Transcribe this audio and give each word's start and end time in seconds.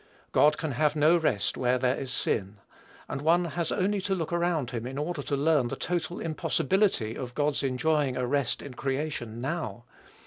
God 0.31 0.57
can 0.57 0.71
have 0.71 0.95
no 0.95 1.15
rest 1.15 1.57
where 1.57 1.77
there 1.77 1.95
is 1.95 2.09
sin; 2.09 2.57
and 3.07 3.21
one 3.21 3.45
has 3.45 3.71
only 3.71 4.01
to 4.01 4.15
look 4.15 4.33
around 4.33 4.71
him 4.71 4.87
in 4.87 4.97
order 4.97 5.21
to 5.21 5.37
learn 5.37 5.67
the 5.67 5.75
total 5.75 6.19
impossibility 6.19 7.13
of 7.15 7.35
God's 7.35 7.61
enjoying 7.61 8.17
a 8.17 8.25
rest 8.25 8.63
in 8.63 8.73
creation 8.73 9.41
now. 9.41 9.83